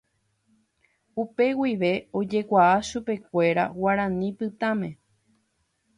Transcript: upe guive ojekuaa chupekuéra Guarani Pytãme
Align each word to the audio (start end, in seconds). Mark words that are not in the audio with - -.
upe 1.23 1.47
guive 1.59 1.93
ojekuaa 2.21 2.73
chupekuéra 2.87 3.63
Guarani 3.79 4.29
Pytãme 4.39 4.91